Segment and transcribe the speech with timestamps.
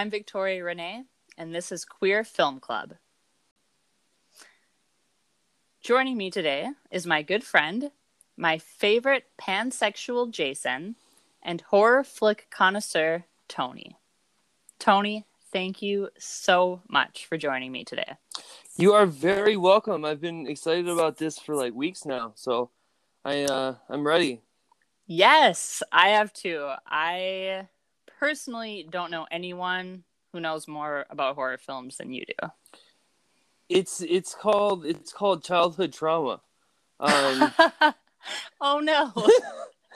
[0.00, 1.04] I'm Victoria Renee,
[1.36, 2.94] and this is Queer Film Club.
[5.82, 7.90] Joining me today is my good friend,
[8.34, 10.96] my favorite pansexual Jason,
[11.42, 13.98] and horror flick connoisseur Tony.
[14.78, 18.14] Tony, thank you so much for joining me today.
[18.78, 20.06] You are very welcome.
[20.06, 22.70] I've been excited about this for like weeks now, so
[23.22, 24.40] I uh I'm ready.
[25.06, 26.70] Yes, I have too.
[26.86, 27.68] I
[28.20, 32.48] personally don't know anyone who knows more about horror films than you do.
[33.68, 36.42] It's it's called it's called childhood trauma.
[37.00, 37.52] Um,
[38.60, 39.12] oh no.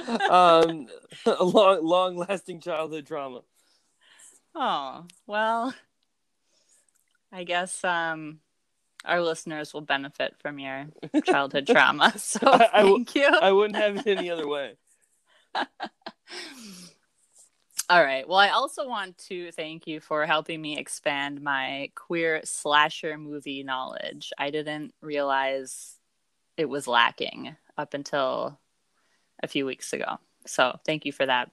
[0.30, 0.86] um,
[1.26, 3.42] a long long lasting childhood trauma.
[4.54, 5.74] Oh well,
[7.30, 8.38] I guess um,
[9.04, 10.86] our listeners will benefit from your
[11.24, 12.14] childhood trauma.
[12.16, 13.26] So I, thank you.
[13.26, 14.76] I wouldn't have it any other way.
[17.90, 18.26] All right.
[18.26, 23.62] Well, I also want to thank you for helping me expand my queer slasher movie
[23.62, 24.32] knowledge.
[24.38, 25.98] I didn't realize
[26.56, 28.58] it was lacking up until
[29.42, 30.18] a few weeks ago.
[30.46, 31.50] So, thank you for that.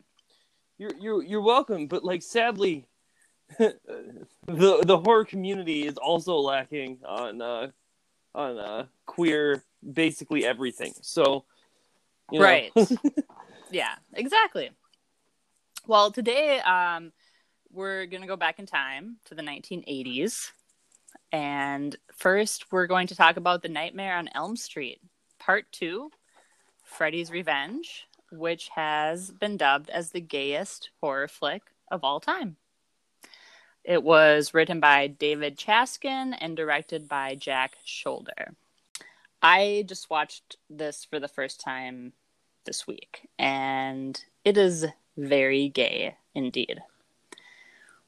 [0.78, 2.88] You're you're you're welcome, but like sadly,
[3.60, 3.76] the
[4.48, 7.68] the horror community is also lacking on uh
[8.34, 10.94] on uh queer basically everything.
[11.02, 11.44] So,
[12.32, 12.46] you know.
[12.46, 12.72] Right.
[13.70, 14.72] yeah, exactly.
[15.88, 17.12] Well, today um,
[17.72, 20.52] we're going to go back in time to the 1980s.
[21.32, 25.02] And first, we're going to talk about The Nightmare on Elm Street,
[25.40, 26.12] Part 2
[26.84, 32.58] Freddy's Revenge, which has been dubbed as the gayest horror flick of all time.
[33.84, 38.54] It was written by David Chaskin and directed by Jack Sholder.
[39.42, 42.14] I just watched this for the first time
[42.66, 44.86] this week, and it is
[45.18, 46.82] very gay indeed.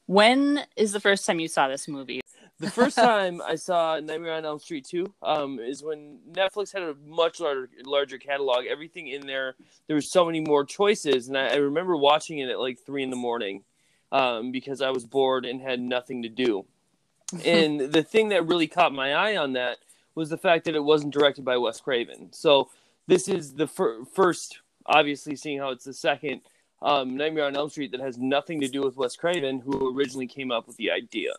[0.06, 2.20] When is the first time you saw this movie?
[2.60, 6.82] The first time I saw Nightmare on Elm Street 2 um, is when Netflix had
[6.82, 8.66] a much larger, larger catalog.
[8.66, 9.54] Everything in there,
[9.86, 11.28] there was so many more choices.
[11.28, 13.64] And I, I remember watching it at like 3 in the morning
[14.12, 16.66] um, because I was bored and had nothing to do.
[17.44, 19.78] and the thing that really caught my eye on that
[20.14, 22.32] was the fact that it wasn't directed by Wes Craven.
[22.32, 22.70] So
[23.06, 26.42] this is the fir- first, obviously, seeing how it's the second
[26.84, 30.26] um, Nightmare on Elm Street that has nothing to do with Wes Craven, who originally
[30.26, 31.32] came up with the idea.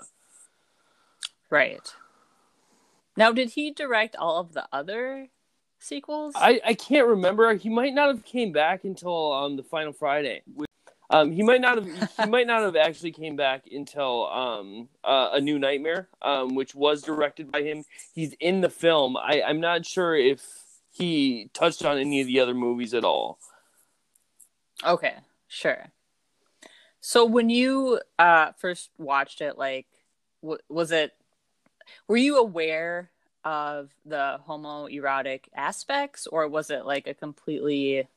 [1.50, 1.94] Right.
[3.16, 5.28] Now, did he direct all of the other
[5.80, 6.34] sequels?
[6.36, 7.54] I, I can't remember.
[7.54, 10.42] He might not have came back until um, the final Friday.
[11.12, 12.10] Um, he might not have.
[12.18, 16.74] he might not have actually came back until um, uh, a New Nightmare, um, which
[16.74, 17.86] was directed by him.
[18.14, 19.16] He's in the film.
[19.16, 20.42] I, I'm not sure if
[20.92, 23.38] he touched on any of the other movies at all.
[24.84, 25.14] Okay,
[25.56, 25.92] sure.
[27.00, 29.88] So when you uh, first watched it, like,
[30.42, 31.14] w- was it?
[32.08, 33.12] Were you aware
[33.44, 38.08] of the homoerotic aspects, or was it like a completely,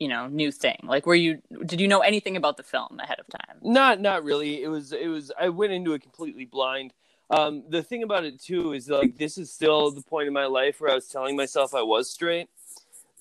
[0.00, 0.78] you know, new thing?
[0.82, 1.42] Like, were you?
[1.64, 3.58] Did you know anything about the film ahead of time?
[3.62, 4.62] Not, not really.
[4.62, 5.30] It was, it was.
[5.38, 6.92] I went into it completely blind.
[7.28, 10.46] Um, the thing about it too is like this is still the point in my
[10.46, 12.48] life where I was telling myself I was straight.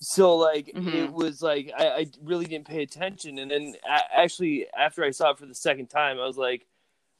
[0.06, 0.94] So like Mhm.
[0.94, 5.10] it was like I, I really didn't pay attention, and then a- actually after I
[5.10, 6.68] saw it for the second time, I was like,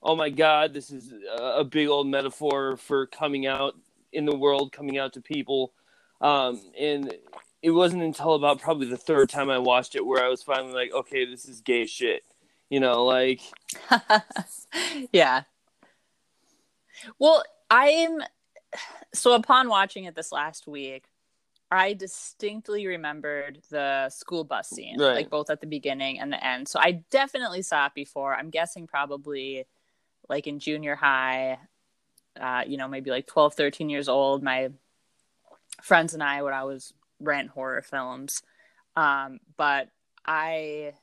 [0.04, 3.76] "Oh my god, this is a a big old metaphor for coming out
[4.14, 5.74] in the world, coming out to people."
[6.22, 7.12] Um, and
[7.64, 10.74] it wasn't until about probably the third time I watched it where I was finally
[10.74, 12.24] like, "Okay, this is gay shit,"
[12.70, 13.42] you know, like
[15.12, 15.44] yeah.
[17.18, 18.22] Well, I'm
[19.12, 21.06] so upon watching it this last week,
[21.76, 25.16] I distinctly remembered the school bus scene, Right.
[25.16, 26.68] like both at the beginning and the end.
[26.68, 28.36] So I definitely saw it before.
[28.36, 29.66] I'm guessing probably
[30.30, 31.60] like in junior high,
[32.40, 34.44] uh, you know, maybe like 12, 13 years old.
[34.44, 34.70] My
[35.82, 38.42] friends and I would always rent horror films.
[38.96, 39.90] Um, but
[40.26, 40.94] I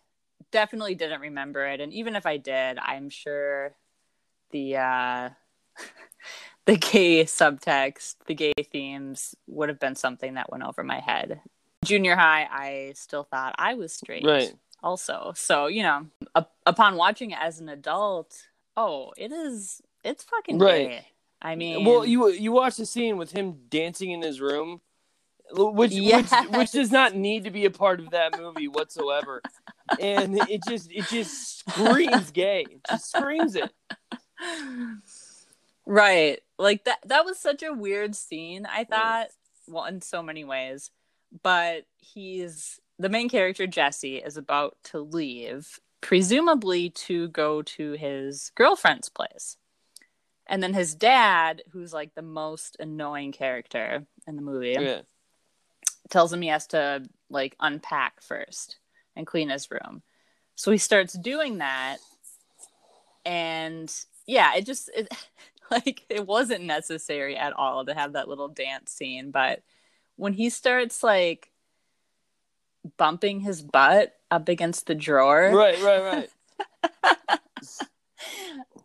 [0.51, 1.81] definitely didn't remember it.
[1.81, 3.75] And even if I did, I'm sure
[4.51, 5.29] the uh,
[6.67, 11.41] the gay subtext, the gay themes would have been something that went over my head.
[11.85, 14.25] Junior high, I still thought I was straight.
[14.25, 14.53] right.
[14.83, 19.81] Also, so you know, up, upon watching it as an adult, oh, it is.
[20.05, 20.89] It's fucking Right.
[20.89, 21.07] gay.
[21.41, 24.81] I mean, Well, you you watch the scene with him dancing in his room,
[25.53, 26.31] which Yes.
[26.33, 29.43] which which does not need to be a part of that movie whatsoever,
[30.01, 33.73] and it just it just screams gay, it just screams it.
[35.87, 39.29] right like that that was such a weird scene i thought
[39.69, 40.91] well in so many ways
[41.43, 48.51] but he's the main character jesse is about to leave presumably to go to his
[48.55, 49.57] girlfriend's place.
[50.47, 55.03] And then his dad, who's like the most annoying character in the movie, Yeah.
[56.11, 58.77] tells him he has to like unpack first
[59.17, 60.03] and clean his room.
[60.57, 61.99] So he starts doing that
[63.25, 63.95] and
[64.27, 65.09] yeah, it just it
[65.71, 69.63] like it wasn't necessary at all to have that little dance scene, but
[70.17, 71.51] when he starts like
[72.97, 77.39] bumping his butt up against the drawer, Right, right, right.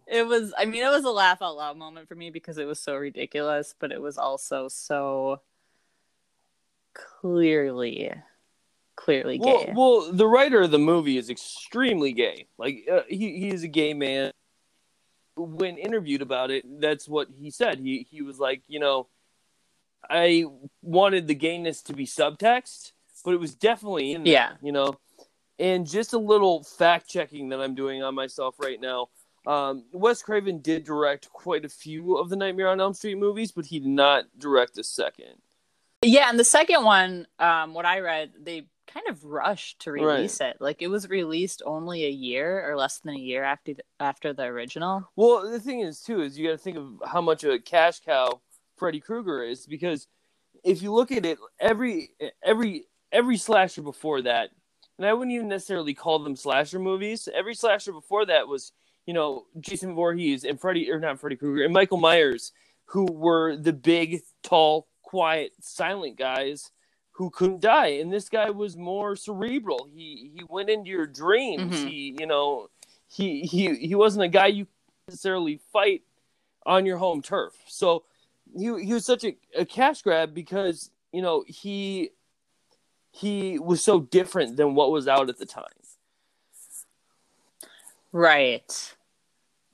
[0.08, 2.66] it was i mean it was a laugh out loud moment for me because it
[2.66, 5.42] was so ridiculous but it was also so
[6.94, 8.12] clearly
[8.98, 12.48] clearly well, gay well, the writer of the movie is extremely gay.
[12.58, 14.32] Like uh, he he's a gay man.
[15.38, 17.80] When interviewed about it, that's what he said.
[17.80, 19.08] He he was like, you know,
[20.10, 20.46] I
[20.82, 22.92] wanted the gayness to be subtext,
[23.24, 24.34] but it was definitely in there.
[24.34, 24.52] Yeah.
[24.62, 24.96] You know,
[25.60, 29.10] and just a little fact checking that I'm doing on myself right now.
[29.46, 33.52] Um, Wes Craven did direct quite a few of the Nightmare on Elm Street movies,
[33.54, 35.36] but he did not direct a second.
[36.04, 40.40] yeah and the second one um what i read they kind of rushed to release
[40.42, 40.58] it.
[40.60, 44.34] Like it was released only a year or less than a year after the, after
[44.34, 45.10] the original.
[45.16, 47.60] Well, the thing is too is you got to think of how much of a
[47.60, 48.42] cash cow
[48.78, 50.08] Freddy Krueger is because
[50.64, 52.12] if you look at it, every
[52.44, 54.50] every every slasher before that,
[54.98, 57.28] and I wouldn't even necessarily call them slasher movies.
[57.34, 58.72] Every slasher before that was
[59.06, 62.52] you know Jason Voorhees and Freddy or not Freddy Krueger and Michael Myers,
[62.86, 66.72] who were the big, tall, quiet, silent guys
[67.18, 69.90] who couldn't die, and this guy was more cerebral.
[69.92, 71.74] He he went into your dreams.
[71.74, 71.90] Mhm.
[71.90, 72.70] He you know
[73.08, 74.68] he he he wasn't a guy you
[75.08, 76.04] necessarily fight
[76.64, 77.54] on your home turf.
[77.66, 78.04] So
[78.56, 82.12] he he was such a, a cash grab because you know he
[83.12, 85.66] he was so different than what was out at the time.
[88.12, 88.96] Right.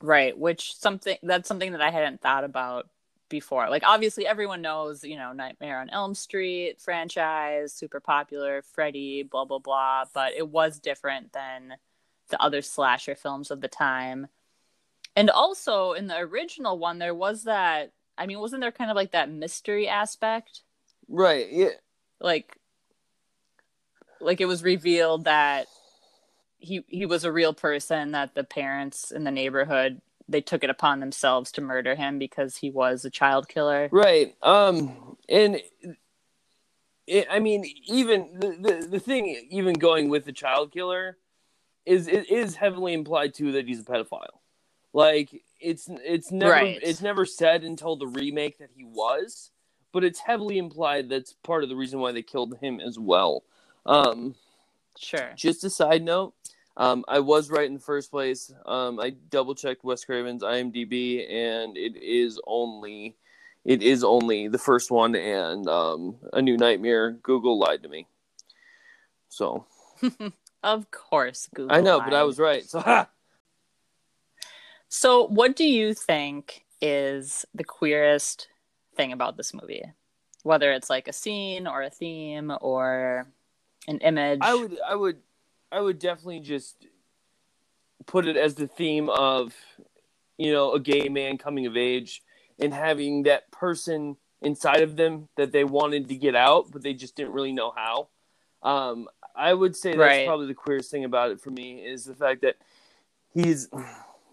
[0.00, 0.36] Right.
[0.38, 2.88] Which something that's something that I hadn't thought about
[3.34, 3.68] before.
[3.68, 9.44] Like obviously everyone knows, you know, Nightmare on Elm Street franchise, super popular, Freddy, blah
[9.44, 11.74] blah blah, but it was different than
[12.28, 14.28] the other slasher films of the time.
[15.16, 18.94] And also in the original one there was that I mean, wasn't there kind of
[18.94, 20.62] like that mystery aspect?
[21.08, 21.48] Right.
[21.50, 21.70] Yeah.
[22.20, 22.56] Like
[24.20, 25.66] like it was revealed that
[26.58, 30.70] he he was a real person that the parents in the neighborhood they took it
[30.70, 33.88] upon themselves to murder him because he was a child killer.
[33.92, 34.34] Right.
[34.42, 35.16] Um.
[35.28, 35.60] And
[37.06, 41.18] it, I mean, even the, the the thing, even going with the child killer,
[41.84, 44.38] is it is heavily implied too that he's a pedophile.
[44.92, 46.78] Like it's it's never Right.
[46.82, 49.50] it's never said until the remake that he was,
[49.92, 53.42] but it's heavily implied that's part of the reason why they killed him as well.
[53.84, 54.34] Um.
[54.96, 55.32] Sure.
[55.34, 56.34] Just a side note,
[56.76, 58.52] um, I was right in the first place.
[58.66, 63.16] Um, I double checked Wes Craven's IMDb, and it is only
[63.64, 67.12] it is only the first one and um, a new nightmare.
[67.12, 68.06] Google lied to me,
[69.28, 69.66] so
[70.64, 71.76] Of course, Google.
[71.76, 72.64] I know, but I was right.
[72.64, 73.08] So ha!
[74.88, 78.46] So, what do you think is the queerest
[78.94, 79.82] thing about this movie?
[80.44, 83.26] Whether it's like a scene or a theme or
[83.88, 84.38] an image.
[84.40, 85.18] I would I would
[85.74, 86.86] I would definitely just
[88.06, 89.52] put it as the theme of
[90.38, 92.22] you know a gay man coming of age
[92.60, 96.94] and having that person inside of them that they wanted to get out but they
[96.94, 98.08] just didn't really know how
[98.62, 100.26] um i would say that's Right.
[100.26, 102.56] probably the queerest thing about it for me is the fact that
[103.32, 103.68] he's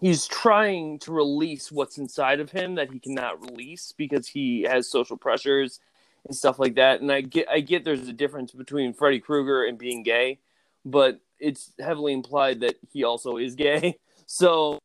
[0.00, 4.88] he's trying to release what's inside of him that he cannot release because he has
[4.88, 5.80] social pressures
[6.26, 9.64] and stuff like that and i get i get there's a difference between freddy krueger
[9.64, 10.38] and being gay
[10.84, 13.98] but it's heavily implied that he also is gay.
[14.24, 14.78] So,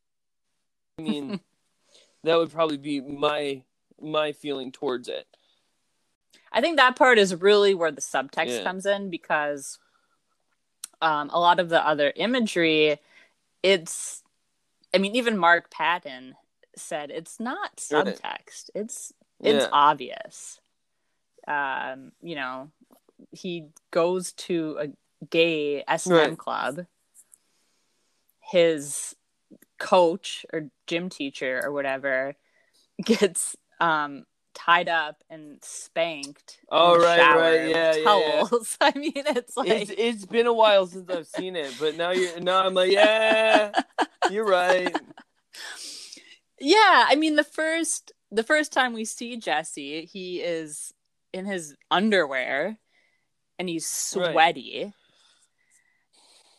[0.98, 1.40] I mean,
[2.24, 3.62] that would probably be my
[3.98, 5.26] my feeling towards it.
[6.52, 8.64] I think that part is really where the subtext Yeah.
[8.64, 9.78] comes in because
[11.00, 12.98] um, a lot of the other imagery,
[13.62, 14.22] it's,
[14.92, 16.34] I mean, even Mark Patton
[16.76, 18.70] said it's not subtext.
[18.74, 19.68] It's it's Yeah.
[19.72, 20.60] obvious.
[21.46, 22.70] Um, you know,
[23.30, 24.88] he goes to a
[25.30, 26.38] gay S and M Right.
[26.38, 26.86] club.
[28.40, 29.14] His
[29.78, 32.34] coach or gym teacher or whatever
[33.04, 36.58] gets um tied up and spanked.
[36.70, 38.04] Oh, in right, right, yeah, yeah, yeah.
[38.04, 38.76] towels.
[38.80, 42.10] I mean, it's like It's it's been a while since I've seen it, but now
[42.10, 43.72] you're now I'm like, yeah,
[44.30, 44.96] you're right.
[46.60, 47.06] yeah.
[47.08, 50.92] I mean, the first the first time we see Jesse, he is
[51.32, 52.78] in his underwear
[53.58, 54.34] and he's Right.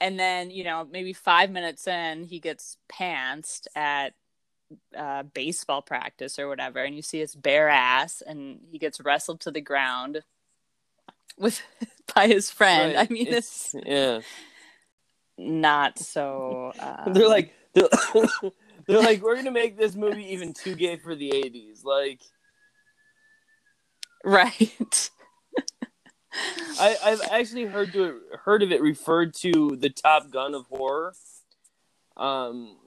[0.01, 4.13] And then you know maybe five minutes in he gets pantsed at
[4.97, 9.39] uh, baseball practice or whatever and you see his bare ass and he gets wrestled
[9.41, 10.21] to the ground
[11.37, 11.61] with
[12.15, 13.09] by his friend Right.
[13.09, 14.21] i mean it's, yeah.
[15.37, 17.89] not so um, they're like they're,
[18.87, 22.21] they're like we're gonna make this movie even too gay for the 80s like
[24.23, 25.09] right
[26.79, 31.13] I, I've actually heard to heard of it referred to the Top Gun of horror.
[32.17, 32.77] Um,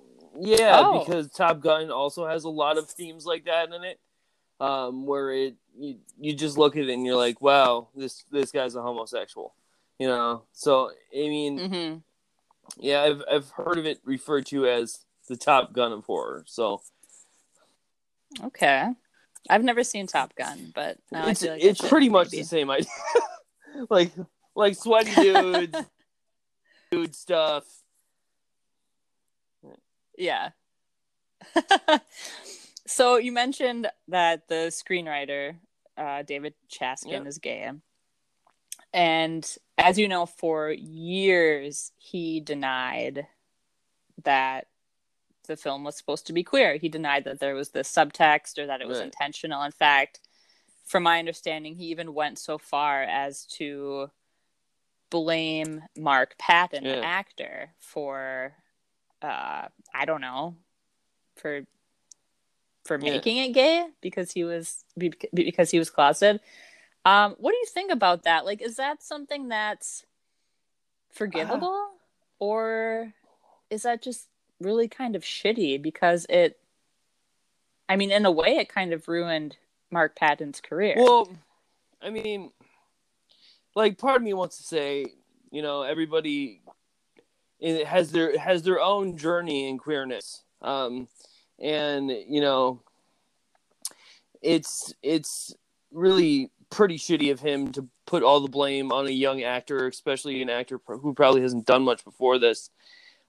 [0.41, 0.99] yeah, Oh.
[1.01, 4.01] because Top Gun also has a lot of themes like that in it.
[4.61, 8.53] Um, where it you, you just look at it and you're like, wow, this this
[8.53, 9.55] guy's a homosexual,
[9.99, 10.45] you know.
[10.53, 11.95] So I mean, hmm
[12.79, 16.45] yeah, I've I've heard of it referred to as the Top Gun of horror.
[16.47, 16.83] So
[18.45, 18.89] okay
[19.51, 22.45] i've never seen top gun but now I it's feel like it's pretty much the
[22.45, 22.87] same idea,
[23.91, 24.13] like
[24.55, 25.77] like sweaty dudes,
[26.91, 27.65] dude stuff.
[30.17, 30.51] Yeah.
[32.87, 35.57] so you mentioned that the screenwriter,
[35.97, 37.27] uh, David Chaskin, Yep.
[37.27, 37.71] is gay.
[38.93, 43.27] And as you know, for years, he denied
[44.25, 44.67] that
[45.49, 46.77] the film was supposed to be queer.
[46.77, 49.07] He denied that there was this subtext or that it was Right.
[49.07, 49.63] intentional.
[49.63, 50.21] In fact,
[50.85, 54.11] from my understanding, he even went so far as to
[55.11, 58.55] blame Mark Patton, the actor, for
[59.21, 60.57] uh I don't know,
[61.37, 61.63] for
[62.85, 63.13] for Yeah.
[63.13, 64.85] making it gay because he was
[65.35, 66.41] because he was closeted.
[67.05, 68.45] Um, what do you think about that?
[68.45, 70.05] Like, is that something that's
[71.11, 71.89] forgivable,
[72.39, 73.13] or
[73.71, 74.29] is that just
[74.61, 76.59] really kind of shitty because it?
[77.89, 79.57] I mean, in a way, it kind of ruined
[79.93, 80.95] Mark Patton's career.
[80.97, 81.29] Well,
[82.01, 82.51] I mean,
[83.75, 85.07] like part of me wants to say,
[85.51, 86.63] you know, everybody
[87.63, 91.07] has their has their own journey in queerness, um,
[91.61, 92.83] and you know,
[94.41, 95.55] it's it's
[95.93, 100.41] really pretty shitty of him to put all the blame on a young actor, especially
[100.41, 102.71] an actor who probably hasn't done much before this.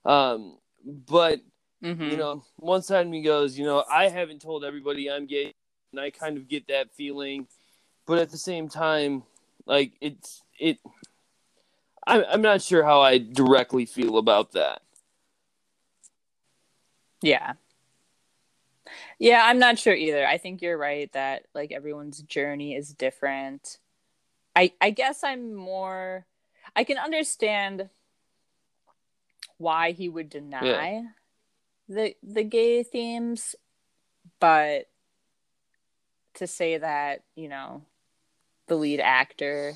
[0.05, 1.41] Um, but
[1.83, 2.11] Mhm.
[2.11, 5.53] you know, one side of me goes, you know, I haven't told everybody I'm gay,
[5.93, 7.47] and I kind of get that feeling,
[8.05, 9.23] but at the same time,
[9.65, 10.79] like it's it.
[12.05, 14.81] I'm I'm not sure how I directly feel about that.
[17.21, 17.53] Yeah.
[19.19, 20.27] Yeah, I'm not sure either.
[20.27, 23.77] I think you're right that like everyone's journey is different.
[24.55, 26.25] I I guess I'm more
[26.75, 27.89] I can understand
[29.57, 31.03] why he would deny
[31.87, 33.55] the the gay themes,
[34.39, 34.87] but
[36.35, 37.83] to say that, you know,
[38.67, 39.73] the lead actor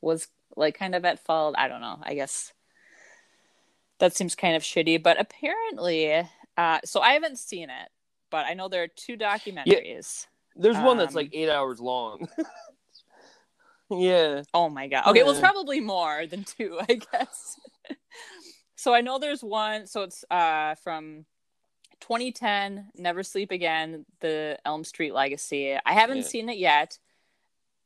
[0.00, 1.98] was like kind of at fault, I don't know.
[2.02, 2.52] I guess
[3.98, 6.26] that seems kind of shitty, but apparently
[6.56, 7.88] uh, so I haven't seen it,
[8.30, 10.26] but I know there are two documentaries.
[10.56, 12.28] There's one that's Um, like eight hours long.
[13.90, 15.06] yeah, Oh my god.
[15.06, 17.58] Okay, well, it's probably more than two, I guess.
[18.76, 19.86] so I know there's one.
[19.86, 21.24] So it's uh, from
[22.00, 25.74] 2010, Never Sleep Again, the Elm Street Legacy.
[25.84, 26.22] I haven't Yeah.
[26.24, 26.98] seen it yet.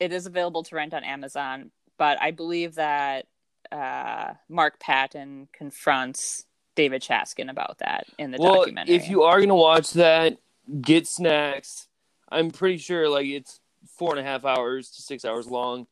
[0.01, 3.27] It is available to rent on Amazon, but I believe that
[3.73, 8.95] uh, Mark Patton confronts David Chaskin about that in the well, documentary.
[8.95, 10.37] if you are gonna watch that,
[10.81, 11.89] get snacks.
[12.29, 15.87] I'm pretty sure like it's four and a half hours to six hours long.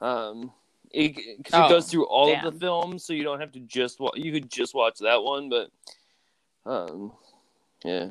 [0.00, 0.52] Um,
[0.92, 2.44] it, cause Oh, it goes through all damn.
[2.46, 5.22] of the films, so you don't have to just wa- you could just watch that
[5.22, 5.70] one, but
[6.64, 7.12] um,
[7.84, 8.08] yeah,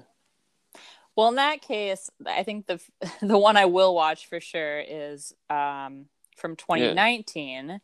[1.15, 2.79] Well, in that case, I think the
[3.21, 7.81] the one I will watch for sure is um, from 2019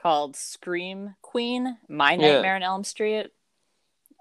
[0.00, 2.34] called Scream Queen: My Yeah.
[2.34, 3.28] Nightmare on Elm Street,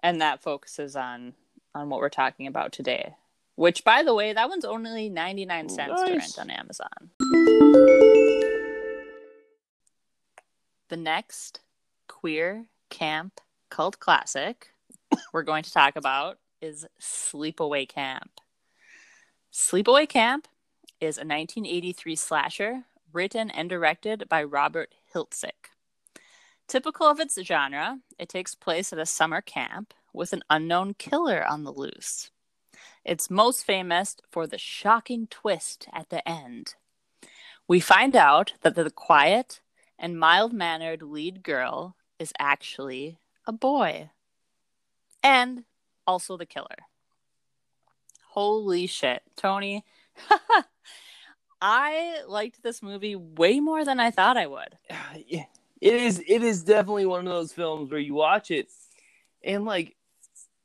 [0.04, 1.34] and that focuses on
[1.74, 3.16] on what we're talking about today.
[3.56, 7.12] Which, by the way, that one's only 99 cents to rent on Amazon.
[10.90, 11.62] The next
[12.08, 14.72] queer camp cult classic
[15.34, 18.42] we're going to talk about is Sleepaway Camp.
[19.54, 20.48] Sleepaway Camp
[21.00, 25.70] is a 1983 slasher written and directed by Robert Hiltzik.
[26.68, 31.46] Typical of its genre, it takes place at a summer camp with an unknown killer
[31.48, 32.32] on the loose.
[33.04, 36.74] It's most famous for the shocking twist at the end.
[37.68, 39.62] We find out that the quiet
[40.00, 44.10] and mild mannered lead girl is actually a boy,
[45.24, 45.66] and
[46.08, 46.88] also the killer.
[48.30, 49.84] Holy shit, Tony.
[51.62, 54.78] I liked this movie way more than I thought I would.
[55.16, 55.48] it
[55.82, 58.70] is it is definitely one of those films where you watch it
[59.44, 59.96] and like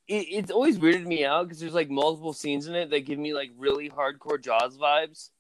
[0.09, 3.19] it, it's always weirded me out because there's like multiple scenes in it that give
[3.19, 5.31] me like really hardcore Jaws vibes.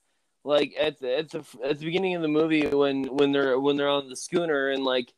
[0.45, 3.76] Like at the at the at the beginning of the movie when when they're when
[3.76, 5.12] they're on the schooner and like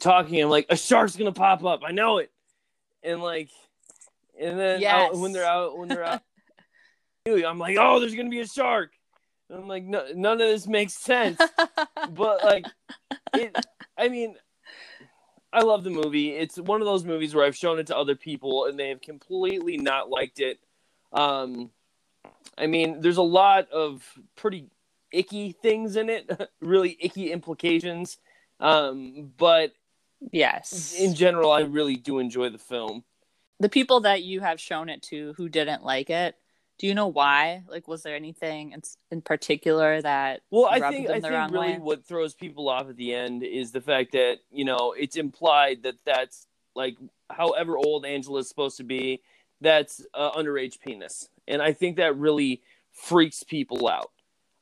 [0.00, 1.82] talking, I'm like a shark's gonna pop up.
[1.84, 2.32] I know it,
[3.02, 3.50] and like,
[4.40, 5.10] and then Yes.
[5.10, 6.22] out, when they're out when they're out,
[7.26, 8.92] I'm like, oh, there's gonna be a shark.
[9.50, 11.40] And I'm like, no, none of this makes sense.
[12.10, 12.66] but like,
[13.34, 13.56] it.
[13.96, 14.36] I mean,
[15.52, 16.30] I love the movie.
[16.30, 19.00] It's one of those movies where I've shown it to other people and they have
[19.00, 20.58] completely not liked it.
[21.12, 21.70] Um,
[22.56, 24.02] I mean, there's a lot of
[24.36, 24.66] pretty
[25.10, 26.30] icky things in it,
[26.60, 28.18] really icky implications.
[28.60, 29.72] Um, but
[30.32, 30.94] yes.
[30.98, 33.04] in general, I really do enjoy the film.
[33.60, 36.36] The people that you have shown it to who didn't like it,
[36.78, 37.64] do you know why?
[37.68, 40.42] Like, was there anything in, in particular that?
[40.50, 41.78] Well, I think I think really way?
[41.78, 45.82] what throws people off at the end is the fact that you know it's implied
[45.82, 46.46] that that's
[46.76, 46.96] like
[47.30, 49.22] however old Angela is supposed to be,
[49.60, 52.62] that's uh, underage penis, and I think that really
[52.92, 54.12] freaks people out.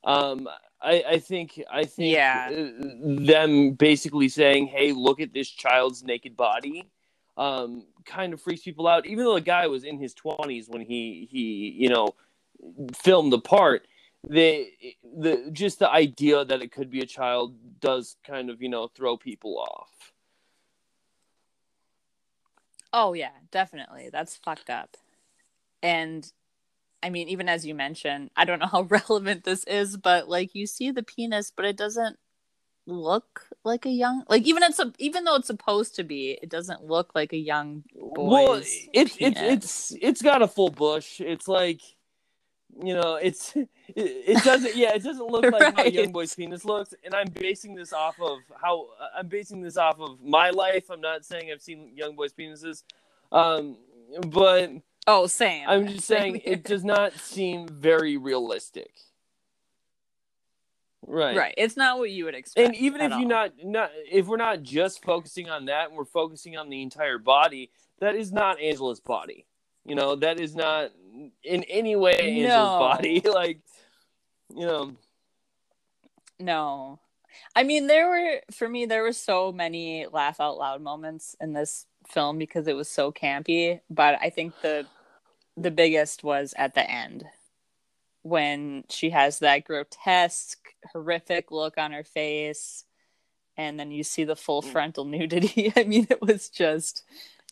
[0.03, 0.47] Um,
[0.81, 2.49] I, I think I think Yeah.
[2.51, 6.89] uh, them basically saying, "Hey, look at this child's naked body."
[7.37, 10.81] Um, kind of freaks people out, even though the guy was in his twenties when
[10.81, 12.15] he he you know
[12.95, 13.87] filmed the part
[14.27, 14.67] the
[15.15, 18.87] the just the idea that it could be a child does kind of you know
[18.87, 20.07] throw people off
[22.93, 24.09] Oh yeah, definitely.
[24.11, 24.97] That's fucked up.
[25.83, 26.31] And
[27.03, 30.55] I mean, even as you mentioned, I don't know how relevant this is, but like
[30.55, 32.17] you see the penis, but it doesn't
[32.87, 36.49] look like a young like even it's a, even though it's supposed to be, it
[36.49, 41.19] doesn't look like a young boy well it's it's it's it's got a full bush
[41.19, 41.81] it's like
[42.83, 45.93] you know it's it, it doesn't yeah it doesn't look like how Right.
[45.93, 49.99] young boy's penis looks and i'm basing this off of how i'm basing this off
[49.99, 52.83] of my life i'm not saying i've seen young boys penises
[53.31, 53.77] um
[54.29, 54.71] but
[55.09, 55.67] Oh, same.
[55.69, 58.91] i'm just saying it does not seem very realistic
[61.05, 61.53] right right.
[61.57, 62.65] It's not what you would expect.
[62.67, 63.25] and even if you're all.
[63.25, 67.17] not not if we're not just focusing on that and we're focusing on the entire
[67.19, 69.45] body that is not angela's body
[69.85, 70.91] you know that is not
[71.43, 72.79] in any way angela's No.
[72.79, 73.59] body like
[74.55, 74.91] you know
[76.39, 76.99] No.
[77.55, 81.53] I mean, there were, for me, there were so many laugh out loud moments in
[81.53, 83.79] this film because it was so campy.
[83.89, 84.85] But I think the
[85.55, 87.25] the biggest was at the end
[88.23, 92.85] when she has that grotesque, horrific look on her face.
[93.55, 94.71] And then you see the full Mm.
[94.71, 95.71] frontal nudity.
[95.75, 97.03] I mean, it was just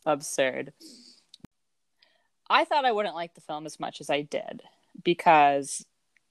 [0.06, 0.74] absurd.
[2.50, 4.62] I thought I wouldn't like the film as much as I did
[5.04, 5.86] because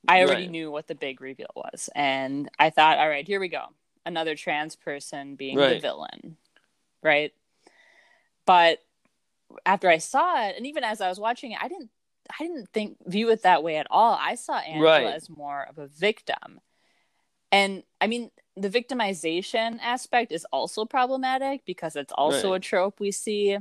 [0.07, 0.51] I already Right.
[0.51, 1.91] knew what the big reveal was.
[1.95, 3.65] And I thought, all right, here we go.
[4.07, 6.37] Another trans person being the villain.
[7.03, 7.33] Right.
[8.47, 8.81] But
[9.67, 11.91] after I saw it, and even as I was watching it, I didn't
[12.31, 14.17] I didn't think view it that way at all.
[14.19, 15.15] I saw Angela Right.
[15.15, 16.61] as more of a victim.
[17.55, 22.57] And I mean, the victimization aspect is also problematic because it's also Right.
[22.57, 23.57] a trope we see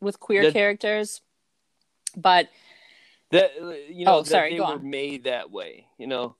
[0.00, 1.22] with queer That- characters.
[2.16, 2.48] But
[3.30, 3.54] that
[3.88, 4.90] you know Oh, sorry, they were on.
[4.90, 6.34] made that way you know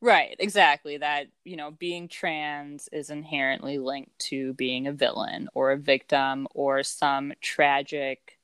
[0.00, 0.96] Right, exactly.
[0.96, 6.48] That, you know, being trans is inherently linked to being a villain or a victim
[6.54, 8.38] or some tragic,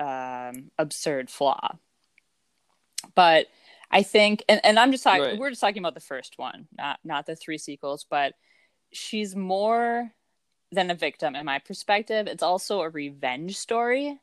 [0.00, 1.76] um, absurd flaw.
[3.14, 3.46] But
[3.90, 5.38] I think, and, and I'm just talking, Right.
[5.38, 8.34] we're just talking about the first one, not not the three sequels, but
[8.92, 10.12] she's more
[10.72, 12.26] than a victim in my perspective.
[12.28, 14.20] It's also a revenge story.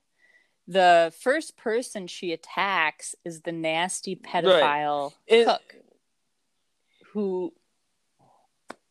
[0.68, 5.76] The first person she attacks is the nasty pedophile It- cook
[7.14, 7.54] who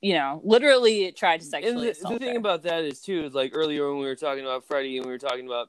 [0.00, 2.38] you know literally tried to and sexually the, assault the thing her.
[2.38, 5.12] about that is too is like earlier when we were talking about Freddy and we
[5.12, 5.68] were talking about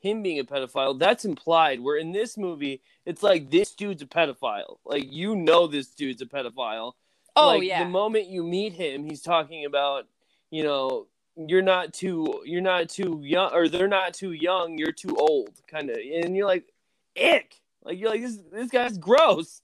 [0.00, 1.80] him being a pedophile that's implied.
[1.80, 4.78] Where in this movie it's like this dude's a pedophile.
[4.84, 6.94] Like you know this dude's a pedophile.
[7.36, 7.84] Oh like, yeah.
[7.84, 10.08] the moment you meet him he's talking about
[10.50, 14.92] you know you're not too you're not too young or they're not too young you're
[14.92, 16.72] too old kind of and you're like
[17.16, 17.60] ick.
[17.84, 19.62] Like you're like this this guy's gross.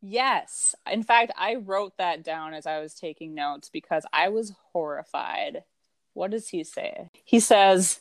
[0.00, 0.74] Yes.
[0.90, 5.62] In fact i wrote that down as i was taking notes because i was horrified.
[6.14, 7.10] What does he say?
[7.24, 8.00] He says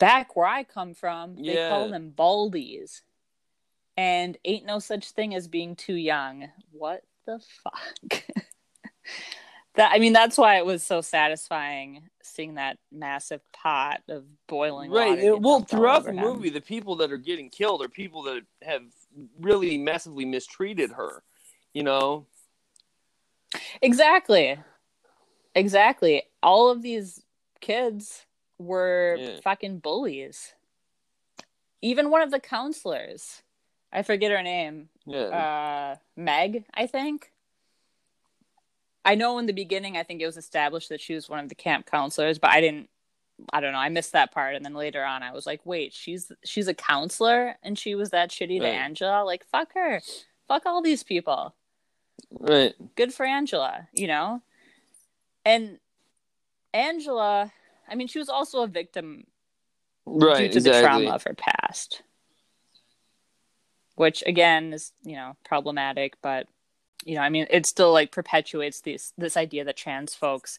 [0.00, 1.68] back where i come from they Yeah.
[1.68, 3.02] call them baldies
[3.96, 8.24] and ain't no such thing as being too young what the fuck
[9.74, 14.90] that i mean that's why it was so satisfying seeing that massive pot of boiling
[14.90, 16.16] right water get well throughout the him.
[16.16, 18.82] movie the people that are getting killed are people that have
[19.40, 21.22] really massively mistreated her
[21.74, 22.26] you know
[23.82, 24.56] Exactly.
[25.54, 26.22] Exactly.
[26.42, 27.20] All of these
[27.60, 28.24] kids
[28.60, 29.40] were Yeah.
[29.40, 30.54] fucking bullies.
[31.82, 33.42] Even one of the counselors,
[33.90, 35.18] I forget her name, Yeah.
[35.18, 37.32] uh, Meg, I think.
[39.02, 41.48] I know in the beginning, I think it was established that she was one of
[41.48, 42.90] the camp counselors, but I didn't.
[43.50, 43.78] I don't know.
[43.78, 46.74] I missed that part, and then later on, I was like, "Wait, she's she's a
[46.74, 49.24] counselor, and she was that shitty to Angela.
[49.24, 50.02] Like, fuck her,
[50.46, 51.54] fuck all these people.
[52.30, 52.74] right.
[52.96, 54.42] Good for Angela, you know."
[55.46, 55.80] And
[56.74, 57.50] Angela,
[57.90, 59.24] I mean, she was also a victim
[60.06, 60.38] Right.
[60.38, 60.80] due to exactly.
[60.80, 62.02] the trauma of her past,
[63.96, 66.14] which again is you know problematic.
[66.22, 66.46] But
[67.04, 70.58] you know, I mean, it still like perpetuates this this idea that trans folks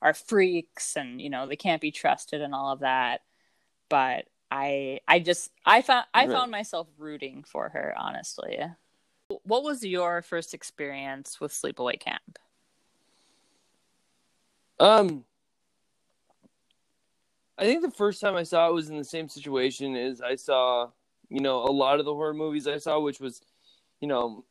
[0.00, 3.22] are freaks and you know they can't be trusted and all of that.
[3.88, 6.32] But I I just I found I Right.
[6.32, 8.58] found myself rooting for her honestly.
[9.42, 12.38] What was your first experience with Sleepaway Camp?
[14.80, 15.24] Um,
[17.58, 20.36] I think the first time I saw it was in the same situation as I
[20.36, 20.90] saw,
[21.28, 23.40] you know, a lot of the horror movies I saw, which was,
[24.00, 24.44] you know,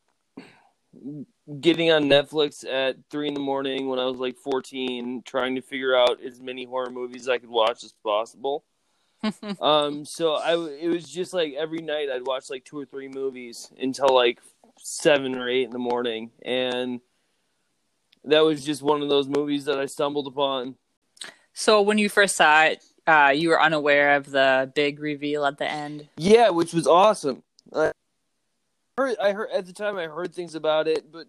[1.62, 5.62] getting on Netflix at three in the morning when I was like 14, trying to
[5.62, 8.66] figure out as many horror movies I could watch as possible.
[9.62, 13.08] um, so I, it was just like every night I'd watch like two or three
[13.08, 14.42] movies until like
[14.80, 16.32] seven or eight in the morning.
[16.44, 17.00] And
[18.26, 20.76] that was just one of those movies that I stumbled upon.
[21.54, 25.58] so when you first saw it, uh, you were unaware of the big reveal at
[25.58, 26.10] the end.
[26.18, 27.44] Yeah, which was awesome.
[27.74, 27.92] I
[28.98, 31.28] heard, I heard at the time I heard things about it, but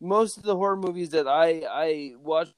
[0.00, 2.54] most of the horror movies that I I watched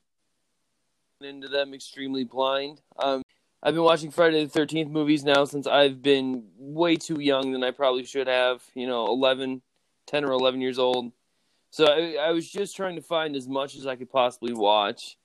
[1.21, 2.81] into them extremely blind.
[2.99, 3.23] Um,
[3.63, 7.65] I've been watching Friday the Thirteenth movies now since I've been way too young than
[7.65, 8.63] I probably should have.
[8.75, 9.63] You know, 11,
[10.07, 11.13] 10 or eleven years old.
[11.71, 15.17] So I, I was just trying to find as much as I could possibly watch.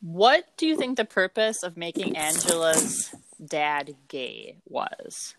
[0.00, 5.34] What do you think the purpose of making Angela's dad gay was?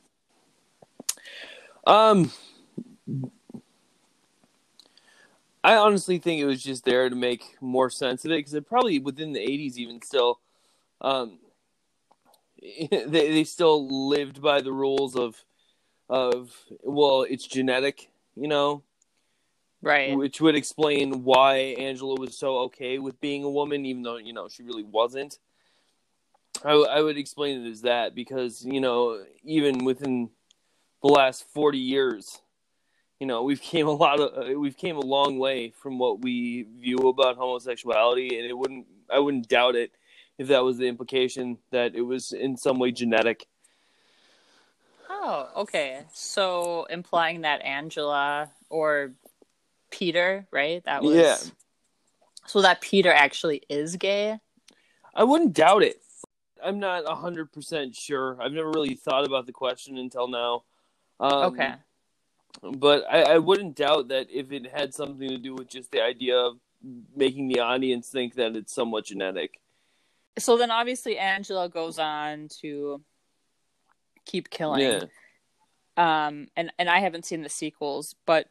[1.86, 2.32] Um,
[5.64, 8.68] I honestly think it was just there to make more sense of it because it
[8.68, 10.40] probably within the '80s even still,
[11.02, 11.40] um,
[12.62, 15.44] they they still lived by the rules of
[16.08, 18.84] of well, it's genetic, you know,
[19.84, 20.16] Right.
[20.16, 24.32] which would explain why Angela was so okay with being a woman, even though you
[24.32, 25.40] know she really wasn't.
[26.64, 30.30] I would explain it as that because you know even within
[31.02, 32.42] the last forty years,
[33.20, 36.22] you know we've came a lot of uh, we've came a long way from what
[36.22, 39.92] we view about homosexuality, and it wouldn't I wouldn't doubt it
[40.38, 43.48] if that was the implication that it was in some way genetic.
[45.10, 46.04] Oh, okay.
[46.14, 49.14] So implying that Angela or
[49.92, 50.84] Peter, right?
[50.86, 51.38] That was Yeah.
[52.48, 54.40] So that Peter actually is gay.
[55.14, 56.02] I wouldn't doubt it.
[56.64, 58.38] I'm not hundred percent sure.
[58.42, 60.64] I've never really thought about the question until now.
[61.20, 61.76] Um, okay.
[62.78, 66.02] but I, I wouldn't doubt that if it had something to do with just the
[66.02, 66.58] idea of
[67.16, 69.60] making the audience think that it's somewhat genetic.
[70.40, 73.02] So then obviously Angela goes on to
[74.26, 74.82] keep killing.
[74.82, 75.04] Yeah.
[75.98, 78.48] Um and and I haven't seen the sequels, but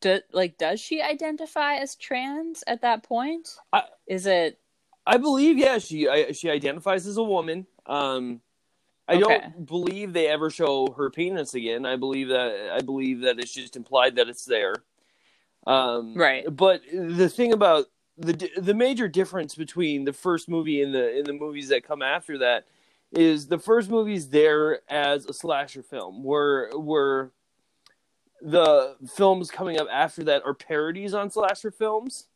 [0.00, 3.48] do, like does she identify as trans at that point?
[3.72, 4.58] I- is it
[5.08, 7.66] I believe, yeah, she I, she identifies as a woman.
[7.86, 8.40] Um,
[9.08, 9.20] I Okay.
[9.20, 11.86] don't believe they ever show her penis again.
[11.86, 14.74] I believe that I believe that it's just implied that it's there.
[15.66, 16.44] Um, Right.
[16.54, 17.86] But the thing about
[18.18, 22.02] the the major difference between the first movie and the and the movies that come
[22.02, 22.66] after that
[23.12, 27.30] is the first movie's there as a slasher film, where where
[28.46, 32.28] the films coming up after that are parodies on slasher films.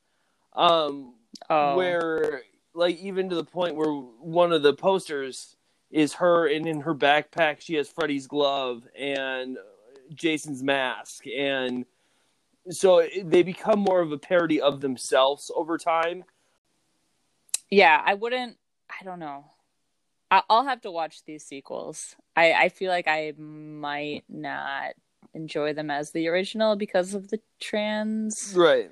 [0.55, 1.14] Um,
[1.49, 2.42] oh where
[2.75, 5.57] like even to the point where one of the posters
[5.92, 9.57] is her and in her backpack she has Freddy's glove and
[10.12, 11.85] Jason's mask and
[12.68, 16.25] so they become more of a parody of themselves over time.
[17.70, 18.57] Yeah, I wouldn't.
[18.90, 19.44] I don't know.
[20.31, 22.16] I, I'll have to watch these sequels.
[22.35, 24.94] I I feel like I might not
[25.35, 28.90] enjoy them as the original because of the trans Right.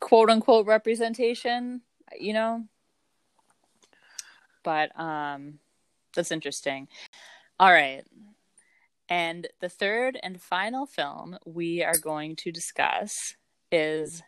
[0.00, 1.82] quote unquote representation.
[2.18, 2.64] You know.
[4.62, 5.58] But um,
[6.14, 6.88] that's interesting.
[7.60, 8.02] All right.
[9.08, 13.34] And the third and final film we are going to discuss
[13.70, 14.22] is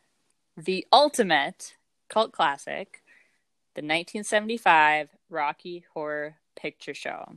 [0.56, 1.76] the ultimate
[2.08, 3.02] cult classic,
[3.74, 7.36] the 1975 Rocky Horror Picture Show.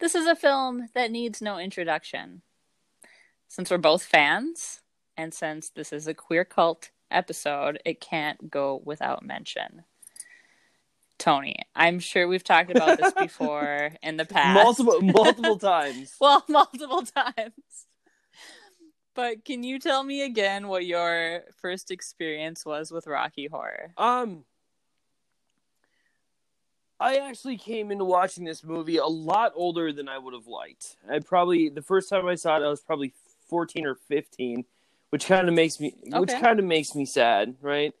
[0.00, 2.42] This is a film that needs no introduction.
[3.48, 4.80] since we're both fans,
[5.16, 9.82] and since this is a queer cult episode, it can't go without mention.
[11.18, 14.54] Tony, I'm sure we've talked about this before in the past.
[14.54, 16.14] Multiple multiple times.
[16.20, 17.86] well, multiple times.
[19.14, 23.92] But can you tell me again what your first experience was with Rocky Horror?
[23.98, 24.44] Um
[27.00, 30.96] I actually came into watching this movie a lot older than I would have liked.
[31.10, 33.14] I probably the first time I saw it I was probably
[33.48, 34.66] 14 or 15,
[35.08, 37.94] which kind of makes me which kind of makes me sad, right?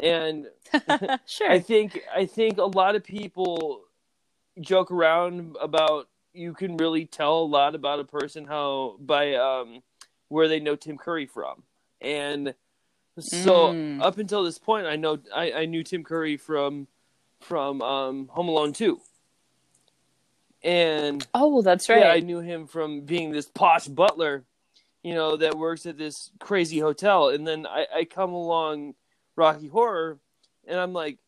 [0.00, 0.48] And
[1.26, 1.50] sure.
[1.50, 3.84] I think I think a lot of people
[4.60, 9.82] joke around about you can really tell a lot about a person how by um
[10.28, 11.62] where they know Tim Curry from.
[12.02, 12.54] And
[13.18, 14.02] so Mm.
[14.02, 16.86] up until this point I know I, I knew Tim Curry from
[17.46, 19.00] from um Home Alone 2.
[20.62, 22.00] And oh, that's right.
[22.00, 24.44] yeah, I knew him from being this posh butler,
[25.02, 27.28] you know, that works at this crazy hotel.
[27.28, 28.94] And then I, I come along
[29.36, 30.18] Rocky Horror,
[30.66, 31.18] and I'm like,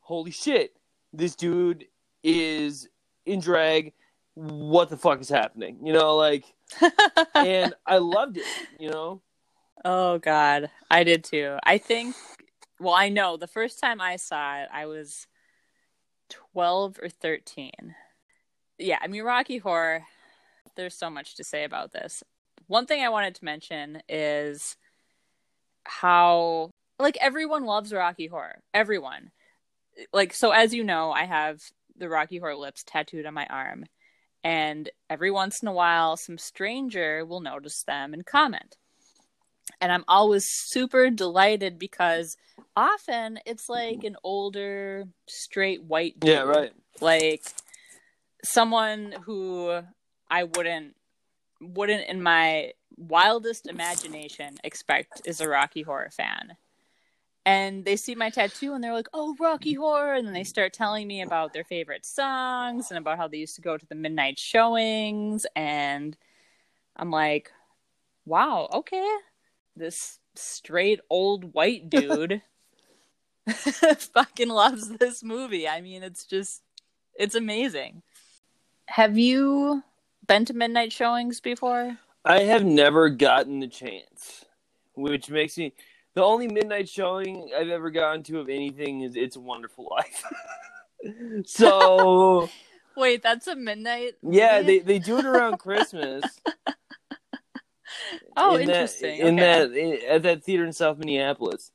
[0.00, 0.76] holy shit,
[1.12, 1.86] this dude
[2.22, 2.88] is
[3.24, 3.94] in drag.
[4.34, 5.78] What the fuck is happening?
[5.82, 6.44] You know, like,
[7.34, 8.46] and I loved it,
[8.78, 9.22] you know?
[9.84, 11.56] oh God, I did too.
[11.64, 12.14] I think.
[12.78, 15.28] Well, I know the first time I saw it, I was
[16.52, 17.94] twelve or thirteen.
[18.78, 20.04] Yeah, I mean Rocky Horror.
[20.76, 22.22] There's so much to say about this.
[22.66, 24.76] One thing I wanted to mention is
[25.84, 28.62] how like everyone loves Rocky Horror.
[28.72, 29.30] Everyone.
[30.12, 31.60] Like so as you know, I have
[31.96, 33.84] the Rocky Horror lips tattooed on my arm.
[34.44, 38.76] And every once in a while some stranger will notice them and comment.
[39.80, 42.36] And I'm always super delighted because
[42.76, 43.72] often it's mm-hmm.
[43.72, 46.72] like an older straight white dude Yeah, right.
[47.00, 47.42] like
[48.44, 49.82] someone who
[50.30, 50.96] I wouldn't
[51.60, 56.56] wouldn't in my wildest imagination expect is a Rocky Horror fan.
[57.44, 60.72] And they see my tattoo and they're like, "Oh, Rocky Horror!" And then they start
[60.72, 63.96] telling me about their favorite songs and about how they used to go to the
[63.96, 65.44] midnight showings.
[65.56, 66.16] And
[66.96, 67.50] I'm like,
[68.24, 69.08] "Wow, okay,
[69.74, 72.42] this straight old white dude
[74.14, 75.68] fucking loves this movie.
[75.68, 76.62] I mean, it's just,
[77.14, 78.02] it's amazing.
[78.86, 79.82] Have you
[80.26, 81.98] been to midnight showings before?
[82.24, 84.44] I have never gotten the chance,
[84.94, 85.74] which makes me
[86.14, 90.24] the only midnight showing I've ever gotten to of anything is It's a Wonderful Life.
[91.46, 92.48] so
[92.96, 94.14] Wait, that's a midnight.
[94.22, 94.78] yeah, movie?
[94.80, 96.22] they they do it around Christmas.
[98.36, 99.18] Oh, in that- interesting.
[99.18, 99.36] in okay.
[99.36, 101.70] that in, at that theater in South Minneapolis.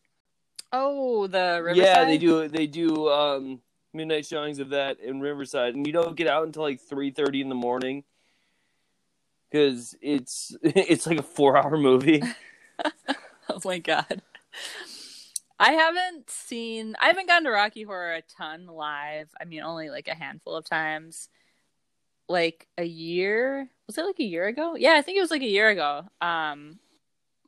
[0.71, 1.77] Oh, the Riverside.
[1.77, 3.61] Yeah, they do they do um
[3.93, 7.41] midnight showings of that in Riverside, and you don't get out until like three thirty
[7.41, 8.03] in the morning
[9.49, 12.21] because it's it's like a four hour movie.
[13.49, 14.21] Oh my god.
[15.57, 19.29] I haven't seen I haven't gone to Rocky Horror a ton live.
[19.39, 21.29] I mean only like a handful of times.
[22.27, 24.75] Like a year was it like a year ago?
[24.75, 26.03] Yeah, I think it was like a year ago.
[26.21, 26.77] Um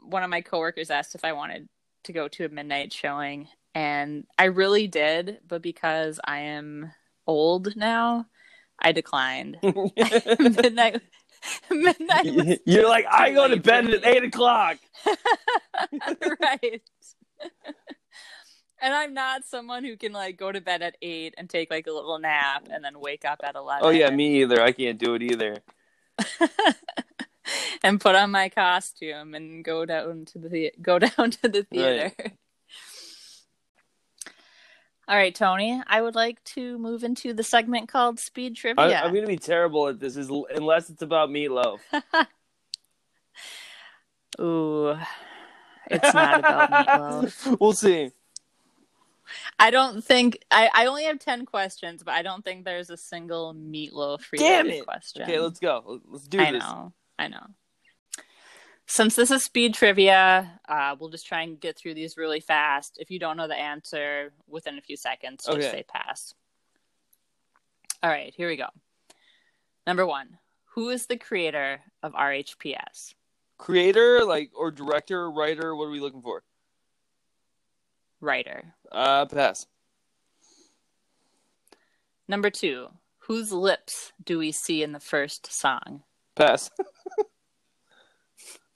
[0.01, 1.67] one of my coworkers asked if I wanted
[2.09, 6.91] to go to a midnight showing and I really did, but because I am
[7.27, 8.25] old now,
[8.79, 9.57] I declined.
[9.63, 11.01] midnight
[11.69, 14.77] midnight You're like, I go to bed at eight o'clock.
[16.41, 16.81] right.
[18.81, 21.85] and I'm not someone who can like go to bed at eight and take like
[21.85, 23.85] a little nap and then wake up at eleven.
[23.85, 24.61] Oh yeah, me either.
[24.63, 25.57] I can't do it either.
[27.83, 32.11] and put on my costume and go down to the go down to the theater.
[35.07, 35.81] All right, Tony.
[35.87, 39.01] I would like to move into the segment called Speed Trivia.
[39.01, 41.79] I'm gonna be terrible at this, is unless it's about meatloaf.
[44.39, 44.95] Ooh,
[45.89, 47.59] it's not about meatloaf.
[47.59, 48.11] we'll see.
[49.57, 52.97] I don't think I, I only have ten questions, but I don't think there's a
[52.97, 54.85] single meatloaf Damn related it.
[54.85, 55.23] question.
[55.23, 56.01] Okay, let's go.
[56.07, 56.61] Let's do I this.
[56.61, 57.45] know, I know.
[58.87, 62.97] Since this is speed trivia, uh, we'll just try and get through these really fast.
[62.97, 65.69] If you don't know the answer within a few seconds, just Okay.
[65.69, 66.33] say pass.
[68.01, 68.69] All right, here we go.
[69.85, 70.39] Number one:
[70.75, 73.13] Who is the creator of RHPS?
[73.57, 75.75] Creator, like, or director, writer.
[75.75, 76.41] What are we looking for?
[78.21, 78.73] Writer.
[78.91, 79.67] Uh, pass.
[82.29, 82.87] Number two:
[83.19, 86.03] Whose lips do we see in the first song?
[86.39, 86.71] Pass.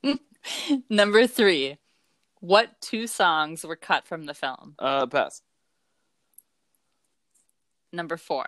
[0.90, 1.78] Number three:
[2.42, 4.76] What two songs were cut from the film?
[4.78, 5.42] Uh, pass.
[7.94, 8.46] Number four: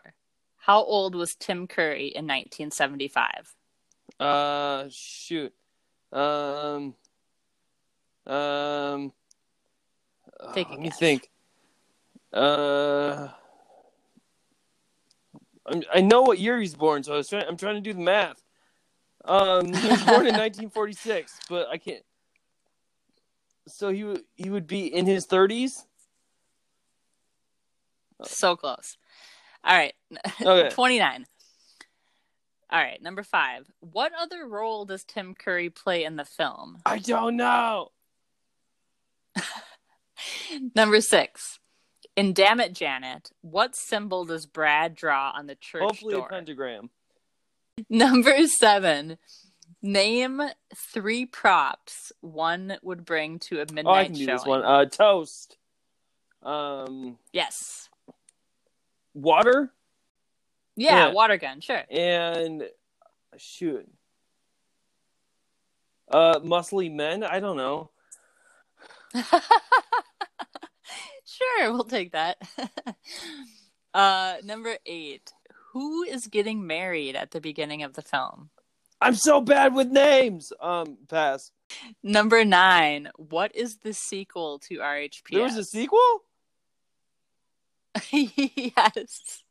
[0.58, 3.56] How old was Tim Curry in 1975?
[4.20, 5.54] Uh, shoot.
[6.12, 6.94] Um.
[8.28, 9.14] Um.
[10.54, 11.00] Take a let me guess.
[11.00, 11.30] think.
[12.34, 13.30] Uh.
[15.68, 17.48] I'm, I know what year he's born, so I was trying.
[17.48, 18.45] I'm trying to do the math.
[19.26, 22.04] Um, he was born in 1946, but I can't.
[23.68, 25.86] So he would he would be in his 30s.
[28.24, 28.98] So close.
[29.64, 29.94] All right.
[30.42, 30.70] Okay.
[30.70, 31.26] 29.
[32.72, 33.02] All right.
[33.02, 33.66] Number five.
[33.80, 36.78] What other role does Tim Curry play in the film?
[36.86, 37.90] I don't know.
[40.76, 41.60] Number six.
[42.16, 46.28] In Damn It, Janet, what symbol does Brad draw on the church Hopefully door?
[46.28, 46.90] a pentagram.
[47.90, 49.18] Number seven.
[49.82, 50.42] Name
[50.76, 54.38] three props one would bring to a midnight Oh, I can do showing.
[54.38, 54.64] this one.
[54.64, 55.58] Uh, toast.
[56.42, 57.90] Um, Yes.
[59.14, 59.72] water
[60.76, 61.14] Yeah, Yeah.
[61.14, 61.84] water gun, sure.
[61.90, 62.64] and
[63.38, 63.88] shoot.
[66.12, 67.24] Uh, muscly men.
[67.24, 67.90] I don't know.
[71.26, 72.38] sure, we'll take that.
[73.94, 75.32] uh, number eight.
[75.76, 78.50] Who is getting married at the beginning of the film?
[79.02, 80.54] I'm so bad with names.
[80.62, 81.52] Um, pass.
[82.02, 83.10] Number nine.
[83.18, 85.32] What is the sequel to RHP?
[85.34, 86.24] There was a sequel.
[88.10, 89.44] yes.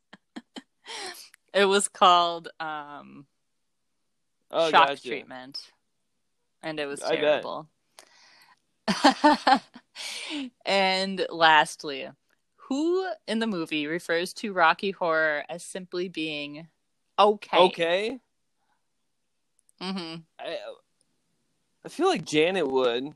[1.53, 3.27] it was called um,
[4.49, 5.07] Oh, Shock gotcha.
[5.07, 5.59] Treatment.
[6.63, 7.69] And it was terrible.
[10.65, 12.09] and lastly,
[12.67, 16.67] who in the movie refers to Rocky Horror as simply being
[17.19, 17.57] okay?
[17.57, 18.19] Okay.
[19.79, 20.57] hmm I,
[21.85, 23.13] I feel like Janet would.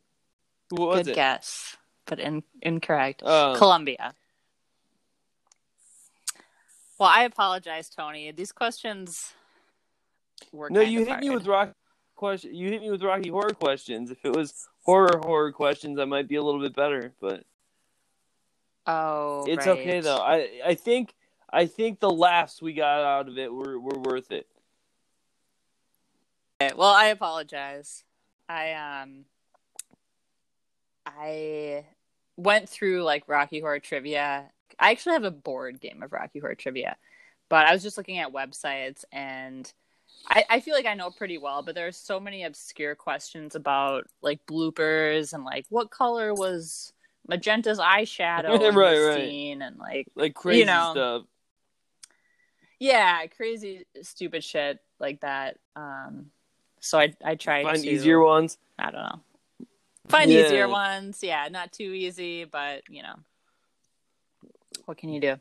[0.69, 1.15] Who was Good it?
[1.15, 3.23] guess, but in- incorrect.
[3.23, 4.13] Um, Columbia.
[6.99, 8.31] Well, I apologize, Tony.
[8.31, 9.33] These questions
[10.51, 11.73] were no, you hit me with rock
[12.15, 12.53] question.
[12.53, 14.11] You hit me with Rocky Horror questions.
[14.11, 17.13] If it was horror horror questions, I might be a little bit better.
[17.19, 17.45] But
[18.87, 19.79] Oh, it's right.
[19.79, 20.17] okay though.
[20.17, 21.13] I I think
[21.51, 24.47] I think the laughs we got out of it were were worth it.
[26.61, 28.03] Okay, Well, I apologize.
[28.47, 29.25] I um
[31.05, 31.85] I
[32.37, 34.49] went through like Rocky Horror trivia.
[34.79, 36.95] I actually have a board game of Rocky Horror trivia,
[37.49, 39.71] but I was just looking at websites and
[40.27, 43.55] I, I feel like I know pretty well, but there are so many obscure questions
[43.55, 46.93] about like bloopers and like what color was
[47.29, 49.15] Magenta's eyeshadow Right, right.
[49.29, 51.23] scene and like Like crazy know, stuff.
[52.79, 55.57] yeah, crazy stupid shit like that.
[55.75, 56.31] Um
[56.81, 58.57] so I I tried Find to easier ones.
[58.77, 59.19] I don't know.
[60.07, 60.45] Find Yeah.
[60.45, 61.19] easier ones.
[61.21, 63.15] Yeah, not too easy, but you know.
[64.85, 65.35] What can you do?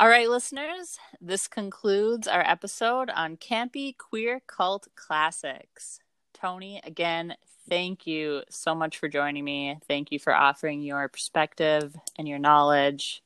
[0.00, 5.98] All right, listeners, this concludes our episode on campy queer cult classics.
[6.40, 7.34] Tony, again,
[7.68, 9.78] thank you so much for joining me.
[9.88, 13.22] Thank you for offering your perspective and your knowledge.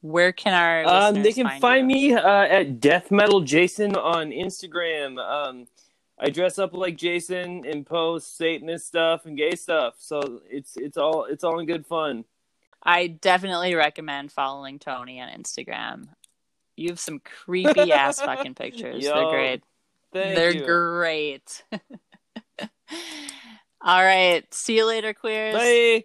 [0.00, 4.30] Where can our Um, they can find, find, me uh, at Death Metal Jason on
[4.30, 5.18] Instagram.
[5.18, 5.66] Um,
[6.18, 10.98] I dress up like Jason and post Satanist stuff and gay stuff, so it's it's
[10.98, 12.24] all it's all in good fun.
[12.82, 16.08] I definitely recommend following Tony on Instagram.
[16.76, 19.04] You have some creepy ass fucking pictures.
[19.04, 19.62] They're great.
[20.12, 20.64] Thank They're you.
[20.64, 21.64] great.
[23.80, 24.44] All right.
[24.52, 25.54] See you later, queers.
[25.54, 26.04] Bye.